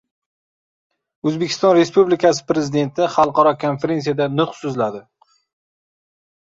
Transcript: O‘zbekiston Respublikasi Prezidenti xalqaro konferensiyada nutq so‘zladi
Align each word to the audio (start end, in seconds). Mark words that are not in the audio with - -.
O‘zbekiston 1.31 1.75
Respublikasi 1.79 2.47
Prezidenti 2.53 3.13
xalqaro 3.21 3.55
konferensiyada 3.67 4.31
nutq 4.43 4.61
so‘zladi 4.65 5.07